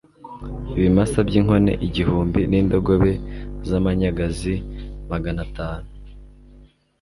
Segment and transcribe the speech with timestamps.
[0.77, 3.11] ibimasa by'inkone igihumbi, n'indogobe
[3.67, 4.53] z'amanyagazi
[5.11, 5.89] magana atanu